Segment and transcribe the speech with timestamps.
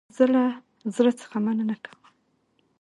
[0.15, 0.43] زه له
[0.95, 2.01] زړه څخه مننه کوم